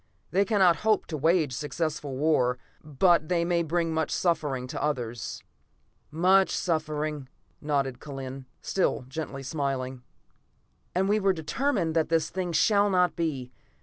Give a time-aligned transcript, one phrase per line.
[0.31, 5.43] "They cannot hope to wage successful war, but they may bring much suffering to others."
[6.09, 7.29] "Much suffering,"
[7.61, 10.01] nodded Kellen, still gently smiling.
[10.95, 13.51] "And we are determined that this thing shall not be.